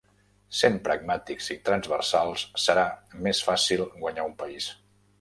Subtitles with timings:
[0.59, 2.89] Sent pragmàtics i transversals serà
[3.29, 4.77] més fàcil guanyar un país.